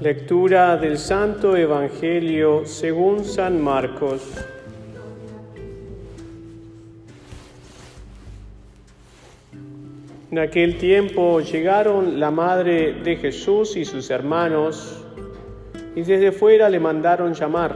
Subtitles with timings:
[0.00, 4.22] Lectura del Santo Evangelio según San Marcos.
[10.30, 15.04] En aquel tiempo llegaron la madre de Jesús y sus hermanos
[15.96, 17.74] y desde fuera le mandaron llamar.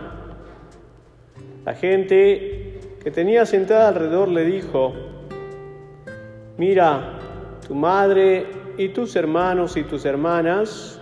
[1.65, 4.93] La gente que tenía sentada alrededor le dijo,
[6.57, 7.19] mira,
[7.67, 8.47] tu madre
[8.79, 11.01] y tus hermanos y tus hermanas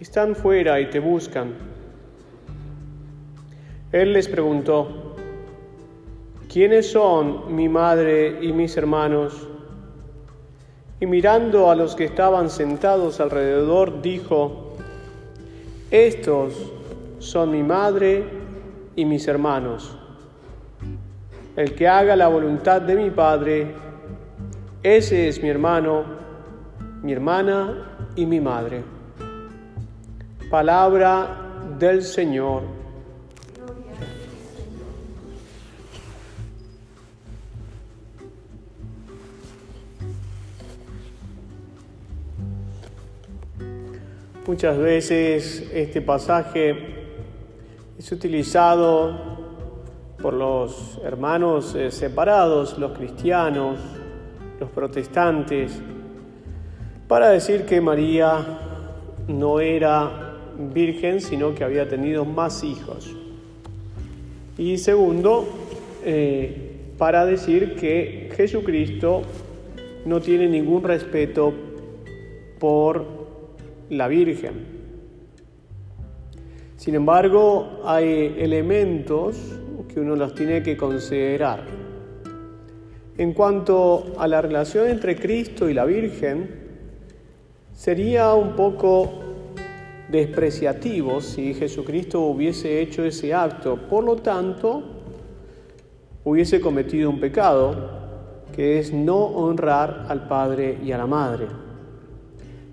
[0.00, 1.54] están fuera y te buscan.
[3.90, 5.14] Él les preguntó,
[6.52, 9.48] ¿quiénes son mi madre y mis hermanos?
[11.00, 14.74] Y mirando a los que estaban sentados alrededor, dijo,
[15.90, 16.54] estos
[17.18, 18.24] son mi madre
[18.94, 19.96] y mis hermanos.
[21.56, 23.74] El que haga la voluntad de mi Padre,
[24.82, 26.04] ese es mi hermano,
[27.02, 28.97] mi hermana y mi madre.
[30.50, 31.28] Palabra
[31.78, 32.62] del Señor.
[44.46, 46.74] Muchas veces este pasaje
[47.98, 49.36] es utilizado
[50.22, 53.78] por los hermanos eh, separados, los cristianos,
[54.58, 55.78] los protestantes,
[57.06, 58.38] para decir que María
[59.28, 60.27] no era
[60.58, 63.14] virgen, sino que había tenido más hijos.
[64.58, 65.46] Y segundo,
[66.04, 69.22] eh, para decir que Jesucristo
[70.04, 71.52] no tiene ningún respeto
[72.58, 73.06] por
[73.90, 74.78] la Virgen.
[76.76, 79.36] Sin embargo, hay elementos
[79.92, 81.64] que uno los tiene que considerar.
[83.16, 86.48] En cuanto a la relación entre Cristo y la Virgen,
[87.74, 89.27] sería un poco
[90.10, 93.76] despreciativo si Jesucristo hubiese hecho ese acto.
[93.88, 94.82] Por lo tanto,
[96.24, 97.98] hubiese cometido un pecado,
[98.54, 101.46] que es no honrar al Padre y a la Madre.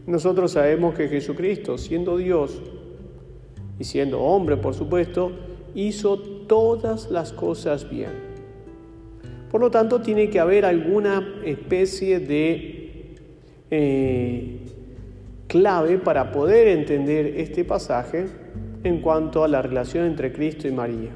[0.07, 2.61] Nosotros sabemos que Jesucristo, siendo Dios
[3.79, 5.31] y siendo hombre, por supuesto,
[5.73, 8.11] hizo todas las cosas bien.
[9.51, 13.15] Por lo tanto, tiene que haber alguna especie de
[13.71, 14.59] eh,
[15.47, 18.27] clave para poder entender este pasaje
[18.83, 21.11] en cuanto a la relación entre Cristo y María.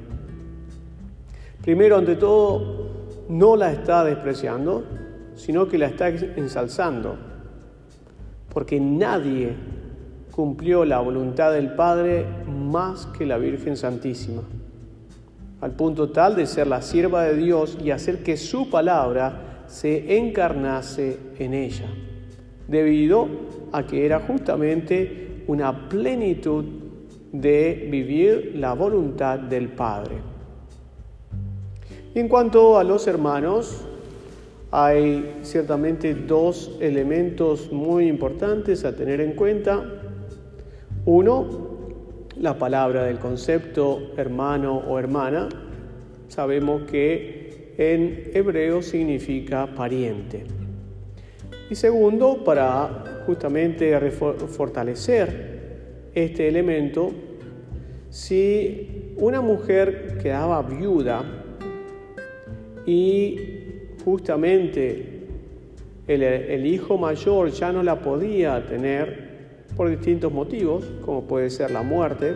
[1.61, 2.89] Primero, ante todo,
[3.29, 4.83] no la está despreciando,
[5.35, 7.15] sino que la está ensalzando,
[8.51, 9.55] porque nadie
[10.31, 14.41] cumplió la voluntad del Padre más que la Virgen Santísima,
[15.61, 20.17] al punto tal de ser la sierva de Dios y hacer que su palabra se
[20.17, 21.85] encarnase en ella,
[22.69, 23.27] debido
[23.71, 26.65] a que era justamente una plenitud
[27.31, 30.15] de vivir la voluntad del Padre.
[32.15, 33.85] en cuanto a los hermanos,
[34.71, 39.83] hay ciertamente dos elementos muy importantes a tener en cuenta.
[41.05, 41.69] Uno,
[42.37, 45.49] la palabra del concepto hermano o hermana.
[46.27, 50.58] Sabemos que en hebreo significa pariente.
[51.69, 57.11] Y segundo, para justamente fortalecer este elemento,
[58.09, 61.23] si una mujer quedaba viuda
[62.85, 63.37] y
[64.03, 65.27] justamente
[66.07, 69.29] el, hijo mayor ya no la podía tener
[69.77, 72.33] por distintos motivos, como puede ser la muerte,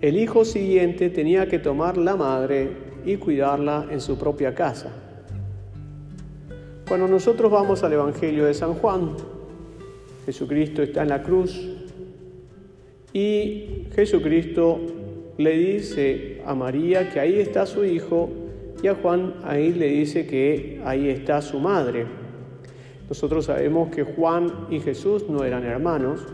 [0.00, 2.70] el hijo siguiente tenía que tomar la madre
[3.04, 5.07] y cuidarla en su propia casa.
[6.88, 9.10] Cuando nosotros vamos al Evangelio de San Juan,
[10.24, 11.68] Jesucristo está en la cruz
[13.12, 14.80] y Jesucristo
[15.36, 18.30] le dice a María que ahí está su hijo
[18.82, 22.06] y a Juan ahí le dice que ahí está su madre.
[23.06, 26.26] Nosotros sabemos que Juan y Jesús no eran hermanos.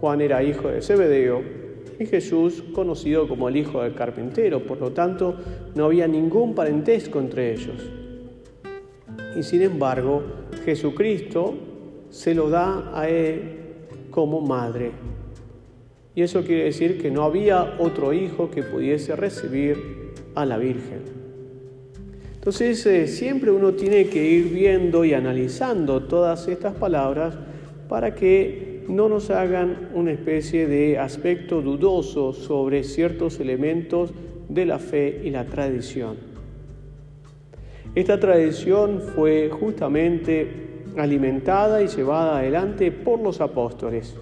[0.00, 1.42] Juan era hijo de Zebedeo
[2.00, 4.66] y Jesús conocido como el hijo del carpintero.
[4.66, 5.36] Por lo tanto,
[5.76, 7.95] no había ningún parentesco entre ellos
[9.36, 10.22] y sin embargo
[10.64, 11.54] Jesucristo
[12.10, 13.42] se lo da a él
[14.10, 14.92] como madre.
[16.14, 21.02] Y eso quiere decir que no había otro hijo que pudiese recibir a la Virgen.
[22.34, 27.34] Entonces eh, siempre uno tiene que ir viendo y analizando todas estas palabras
[27.88, 34.12] para que no nos hagan una especie de aspecto dudoso sobre ciertos elementos
[34.48, 36.35] de la fe y la tradición.
[37.96, 44.14] Esta tradición fue justamente alimentada y llevada adelante por los apóstoles.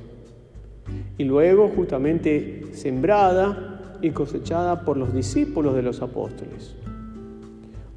[1.19, 6.77] y luego justamente sembrada y cosechada por los discípulos de los apóstoles.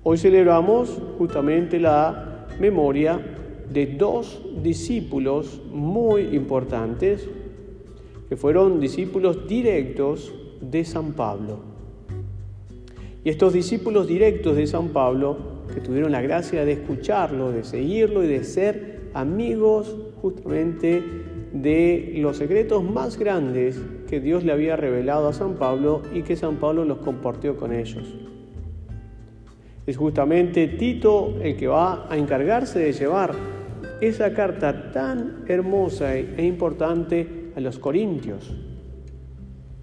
[0.04, 3.20] Hoy celebramos justamente la memoria
[3.72, 7.28] de dos discípulos muy importantes
[8.30, 11.60] que fueron discípulos directos de San Pablo.
[13.24, 18.24] Y estos discípulos directos de San Pablo, que tuvieron la gracia de escucharlo, de seguirlo
[18.24, 21.04] y de ser amigos justamente
[21.54, 26.36] de los secretos más grandes que Dios le había revelado a San Pablo y que
[26.36, 28.16] San Pablo los compartió con ellos.
[29.86, 33.34] Es justamente Tito el que va a encargarse de llevar
[34.02, 38.54] esa carta tan hermosa e importante a los corintios.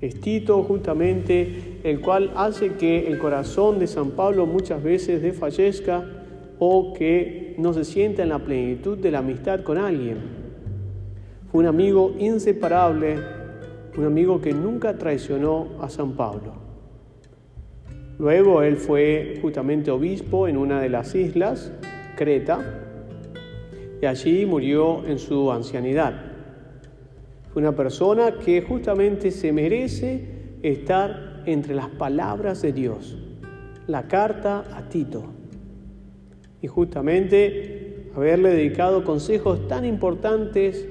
[0.00, 6.04] Es Tito justamente el cual hace que el corazón de San Pablo muchas veces desfallezca
[6.58, 10.18] o que no se sienta en la plenitud de la amistad con alguien.
[11.50, 13.16] Fue un amigo inseparable,
[13.96, 16.64] un amigo que nunca traicionó a San Pablo.
[18.18, 21.72] Luego él fue justamente obispo en una de las islas,
[22.16, 22.60] Creta,
[24.00, 26.23] y allí murió en su ancianidad.
[27.54, 33.16] Una persona que justamente se merece estar entre las palabras de Dios.
[33.86, 35.24] La carta a Tito
[36.60, 40.88] y justamente haberle dedicado consejos tan importantes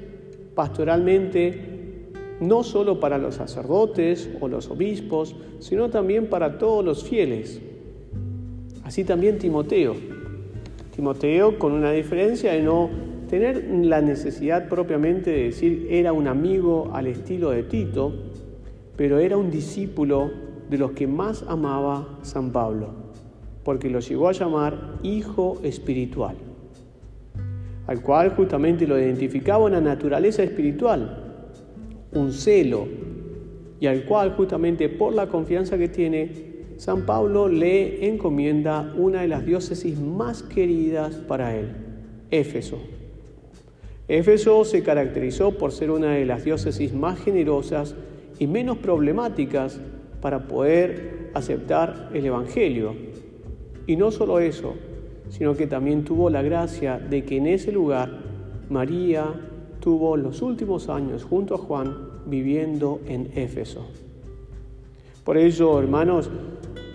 [0.53, 7.61] pastoralmente, no solo para los sacerdotes o los obispos, sino también para todos los fieles.
[8.83, 9.95] Así también Timoteo.
[10.95, 12.89] Timoteo con una diferencia de no
[13.33, 18.13] tener la necesidad propiamente de decir era un amigo al estilo de Tito,
[18.95, 20.29] pero era un discípulo
[20.69, 23.01] de los que más amaba San Pablo
[23.63, 26.35] porque lo llegó a llamar hijo espiritual,
[27.87, 31.33] al cual justamente lo identificaba una naturaleza espiritual,
[32.11, 32.85] un celo,
[33.79, 39.27] y al cual justamente por la confianza que tiene, San Pablo le encomienda una de
[39.27, 41.71] las diócesis más queridas para él,
[42.29, 42.92] Éfeso.
[44.07, 47.95] Éfeso se caracterizó por ser una de las diócesis más generosas
[48.37, 49.79] y menos problemáticas
[50.21, 52.95] para poder aceptar el Evangelio,
[53.87, 54.75] y no solo eso,
[55.29, 58.09] sino que también tuvo la gracia de que en ese lugar
[58.69, 59.25] María
[59.79, 61.95] tuvo los últimos años junto a Juan
[62.25, 63.87] viviendo en Éfeso.
[65.23, 66.29] Por ello, hermanos,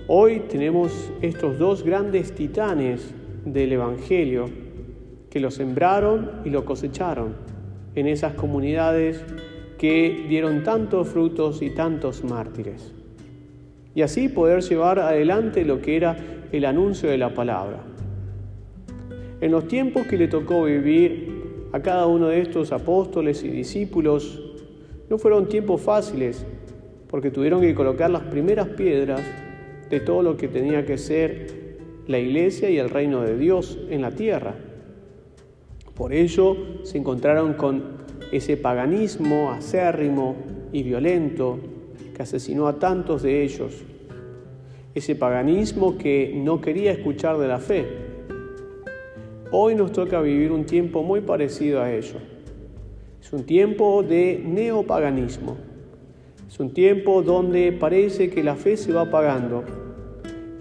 [0.09, 3.15] hoy tenemos estos dos grandes titanes
[3.45, 4.68] del Evangelio
[5.31, 7.35] que lo sembraron y lo cosecharon
[7.95, 9.23] en esas comunidades
[9.79, 12.95] que dieron tantos frutos y tantos mártires.
[13.95, 16.17] Y así poder llevar adelante lo que era
[16.53, 17.81] el anuncio de la palabra.
[19.41, 24.43] En los tiempos que le tocó vivir a cada uno de estos apóstoles y discípulos,
[25.09, 26.45] no fueron tiempos fáciles,
[27.09, 29.23] porque tuvieron que colocar las primeras piedras
[29.89, 34.03] de todo lo que tenía que ser la iglesia y el reino de Dios en
[34.03, 34.55] la tierra.
[35.99, 37.83] Por ello se encontraron con
[38.31, 40.37] ese paganismo acérrimo
[40.73, 41.59] y violento
[42.15, 43.83] que asesinó a tantos de ellos
[44.95, 47.87] ese paganismo que no quería escuchar de la fe.
[49.51, 52.17] Hoy nos toca vivir un tiempo muy parecido a ello.
[53.21, 55.57] Es un tiempo de neopaganismo.
[56.47, 59.65] Es un tiempo donde parece que la fe se va apagando.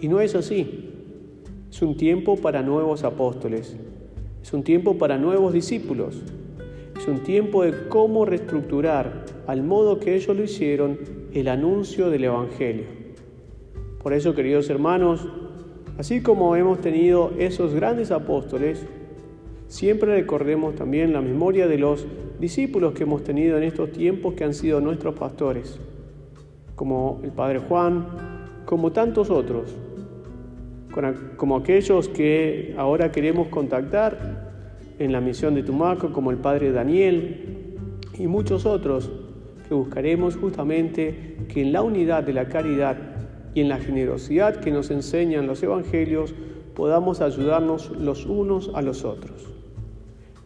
[0.01, 0.91] Y no es así.
[1.69, 3.75] Es un tiempo para nuevos apóstoles.
[4.47, 6.23] Es un tiempo para nuevos discípulos.
[6.97, 10.97] Es un tiempo de cómo reestructurar, al modo que ellos lo hicieron,
[11.33, 12.85] el anuncio del Evangelio.
[14.01, 15.27] Por eso, queridos hermanos,
[15.97, 18.85] así como hemos tenido esos grandes apóstoles,
[19.67, 22.07] siempre recordemos también la memoria de los
[22.39, 25.77] discípulos que hemos tenido en estos tiempos que han sido nuestros pastores,
[26.73, 28.07] como el Padre Juan,
[28.63, 29.75] como tantos otros,
[31.35, 34.47] como aquellos que ahora queremos contactar
[34.99, 37.75] en la misión de Tumaco, como el Padre Daniel
[38.17, 39.11] y muchos otros
[39.67, 42.97] que buscaremos justamente que en la unidad de la caridad
[43.53, 46.33] y en la generosidad que nos enseñan los evangelios
[46.73, 49.53] podamos ayudarnos los unos a los otros.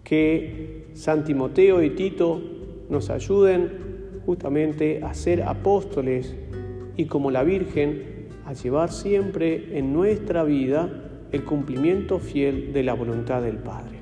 [0.03, 2.41] Que San Timoteo y Tito
[2.89, 3.69] nos ayuden
[4.25, 6.35] justamente a ser apóstoles
[6.97, 8.10] y como la Virgen
[8.45, 10.89] a llevar siempre en nuestra vida
[11.31, 14.00] el cumplimiento fiel de la voluntad del Padre.